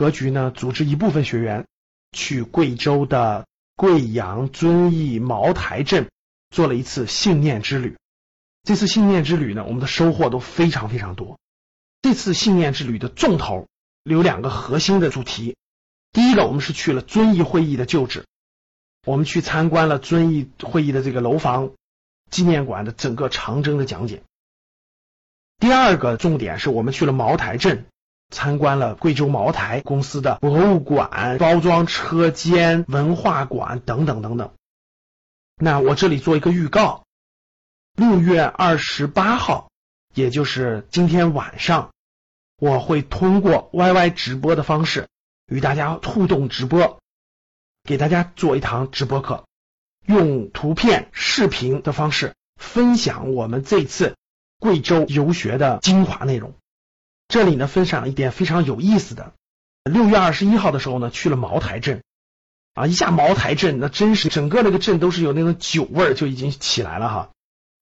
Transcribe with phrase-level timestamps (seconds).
[0.00, 1.66] 格局呢组织一部分学员
[2.10, 3.46] 去贵州的
[3.76, 6.08] 贵阳遵义茅台镇
[6.48, 7.98] 做了一次信念之旅。
[8.62, 11.38] 这次信念之旅呢，我们的收获都非常非常多。
[12.00, 13.68] 这次信念之旅的重头
[14.02, 15.54] 有两个核心的主题。
[16.12, 18.24] 第一个，我们是去了遵义会议的旧址，
[19.04, 21.72] 我们去参观了遵义会议的这个楼房
[22.30, 24.22] 纪念馆的整个长征的讲解。
[25.58, 27.84] 第二个重点是我们去了茅台镇，
[28.30, 34.52] 参观了贵州茅台公司的博物馆、包装车间、文化馆等等等等。
[35.56, 37.04] 那我这里做一个预告，
[37.96, 39.70] 六月二十八号，
[40.14, 41.90] 也就是今天晚上，
[42.58, 45.08] 我会通过 YY 直播的方式
[45.46, 46.98] 与大家互动直播，
[47.84, 49.44] 给大家做一堂直播课，
[50.06, 54.16] 用图片、视频的方式分享我们这次。
[54.62, 56.52] 贵州游学的精华内容，
[57.30, 59.32] 这里呢分享一点非常有意思的。
[59.84, 62.02] 六月二十一号的时候呢，去了茅台镇
[62.74, 67.30] 啊，一下茅台镇，那真是整个那个镇都是有那种酒味儿就已经起来了哈。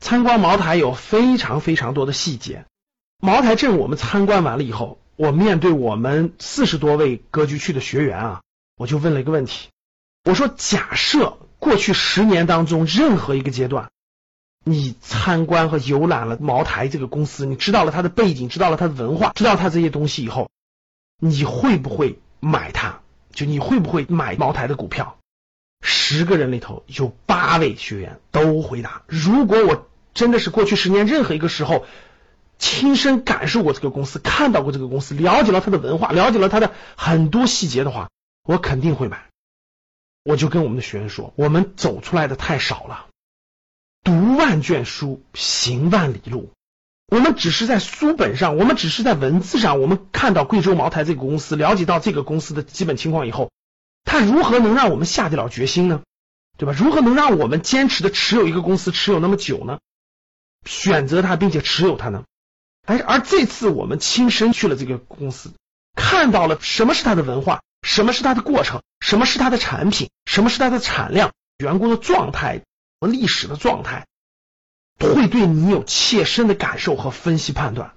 [0.00, 2.64] 参观茅台有非常非常多的细节。
[3.18, 8.42] 茅台镇我们参观完了以后，我面对我们四十多位格局区的学员啊，
[8.76, 9.68] 我就问了一个问题，
[10.24, 13.90] 我说假设过去十年当中任何一个阶段。
[14.64, 20.50] 你参观和游览了茅台这个公司，你知道了它的背景，知道了它的文化，知道它这些东西以后，
[21.18, 23.00] 你会不会买它？
[23.32, 25.18] 就你会不会买茅台的股票？
[25.82, 31.84] 十个人里头有八位学员都回答：如果我真的是过去十年任何一个时候
[32.58, 38.08] 亲身感受过这个公司，看到过这个公司，了解了它的文化，了解了它的很多细节的话，
[38.44, 39.26] 我肯定会买。
[40.22, 43.06] 我就跟我们的学员说，我们走出来的太少了。
[44.04, 46.52] 读万卷书，行万里路。
[47.06, 53.50] 我们只是在书本上，我们只是在文字上，我们看到贵州茅台这个公司，了解到这个公司的基本情况以后，
[54.04, 56.02] 它如何能让我们下得了决心呢？
[56.58, 56.74] 对吧？
[56.76, 59.78] 如何能让我们坚持的持有一个公司持有那么久呢？
[60.66, 62.24] 选择它并且持有它呢？
[62.86, 65.54] 而而这次我们亲身去了这个公司，
[65.96, 72.60] 看到了什么是它的文化，什么是它的过程，什么是它的产品，什么是它的产量，员工的状态。
[73.00, 74.06] 和历史的状态
[74.98, 77.94] 会对你有切身的感受和分析判断。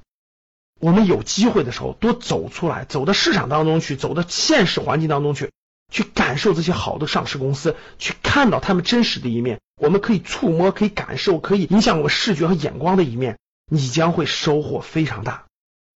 [0.80, 5.52] 我们有机会的时候多走出来，走到市场当中去，走到现实环境当中去，
[5.92, 9.60] 去感受这些好的上市公司，去看到他们真实的一面。
[9.82, 13.40] 我们可以触摸，可以感受，可以影响我视觉和眼光的一面，
[13.72, 15.46] 你将会收获非常大。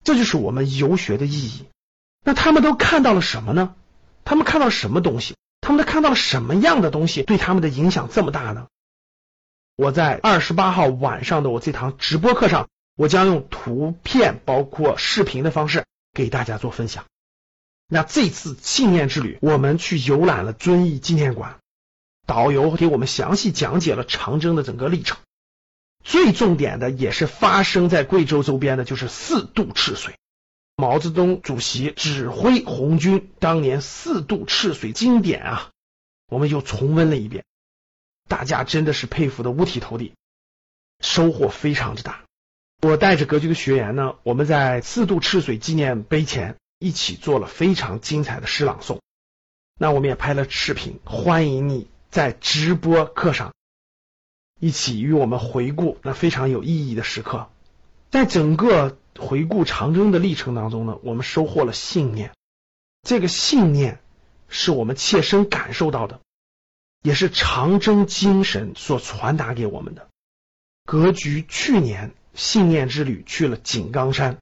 [0.04, 1.66] 这就是我们游学的意义。
[2.24, 3.76] 那他们都看到了什么呢？
[4.24, 5.36] 他们看到什么东西？
[5.62, 8.68] 他们都看到了什么样的东西对他们的影响这么大呢？
[9.82, 17.06] 我在二十八号晚上的我这堂直播课上，我将用图片包括视频的方式给大家做分享。
[17.88, 21.58] 那这次信念之旅，我们去游览了遵义纪念馆，
[22.28, 25.18] 导游给我们详细讲解了长征的整个历程。
[26.04, 30.14] 最重点的也是发生在贵州周边的，就是四渡赤水。
[30.76, 35.72] 毛泽东主席指挥红军当年四渡赤水经典啊，
[36.28, 37.44] 我们又重温了一遍。
[38.32, 40.14] 大家真的是佩服的五体投地，
[41.02, 42.24] 收获非常之大。
[42.82, 49.00] 我带着格局的学员呢，我们在四渡赤水纪念碑前一起做了非常精彩的诗朗诵。
[49.78, 53.54] 那我们也拍了视频，欢迎你在直播课上
[54.62, 57.50] 一起与我们回顾那非常有意义的时刻。
[58.12, 62.32] 在整个回顾长征的历程当中呢，我们收获了信念，
[63.04, 64.00] 这个信念
[64.48, 66.22] 是我们切身感受到的。
[67.02, 70.08] 也是长征精神所传达给我们的
[70.86, 71.46] 格局。
[71.48, 74.38] 去年信念之旅去了井冈山，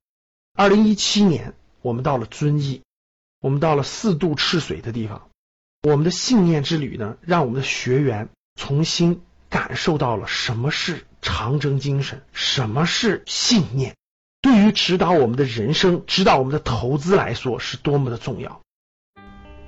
[0.54, 2.82] 二零一七年我们到了遵义，
[3.40, 5.30] 我们到了四渡赤水的地方。
[5.82, 13.96] 我们的信念之旅呢，让我们的学员重新感受到了什么是长征精神，什么是信念，
[14.42, 18.62] 对于指导我们的人生、指导我们的投资来说是多么的重要。